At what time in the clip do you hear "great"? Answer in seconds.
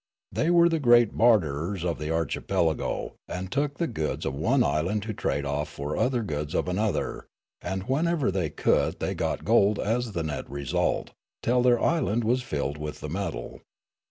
0.79-1.15